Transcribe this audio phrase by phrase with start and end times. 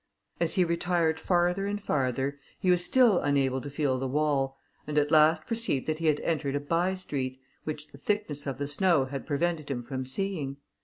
[0.39, 4.97] As he retired farther and farther, he was still unable to feel the wall, and
[4.97, 8.65] at last perceived that he had entered a bye street, which the thickness of the
[8.65, 10.57] snow had prevented him from seeing.